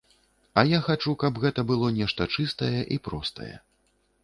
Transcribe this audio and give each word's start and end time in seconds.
А 0.61 0.63
я 0.69 0.79
хачу, 0.87 1.13
каб 1.25 1.37
гэта 1.43 1.67
было 1.73 1.91
нешта 1.99 2.29
чыстае 2.37 2.81
і 2.95 3.01
простае. 3.11 3.53